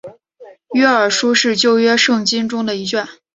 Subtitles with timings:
[0.73, 3.07] 约珥书是旧约圣经中的一卷。